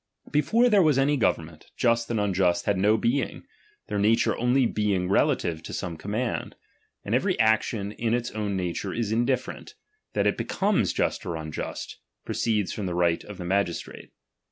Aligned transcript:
Before 0.31 0.67
there 0.67 0.81
^H 0.81 0.85
was 0.85 0.97
any 0.97 1.15
government, 1.15 1.67
just 1.77 2.09
and 2.09 2.19
unjtist 2.19 2.63
had 2.65 2.75
no 2.75 2.97
^H 2.97 3.01
being, 3.01 3.43
their 3.85 3.99
nature 3.99 4.35
only 4.35 4.65
being 4.65 5.07
relative 5.09 5.61
to 5.61 5.73
some 5.73 5.95
^H 5.95 5.99
command: 5.99 6.55
and 7.05 7.13
every 7.13 7.39
action 7.39 7.91
in 7.91 8.15
its 8.15 8.31
own 8.31 8.57
nature 8.57 8.91
is 8.95 9.13
^H 9.13 9.27
indiflFerent; 9.27 9.73
that 10.13 10.25
it 10.25 10.37
becomes 10.37 10.91
just 10.91 11.23
or 11.23 11.35
unjust, 11.35 11.99
pro 12.25 12.33
^H 12.33 12.37
ceeds 12.63 12.73
from 12.73 12.87
the 12.87 12.95
right 12.95 13.23
of 13.23 13.37
the 13.37 13.45
magistrate. 13.45 14.09